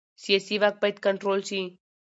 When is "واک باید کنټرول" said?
0.61-1.39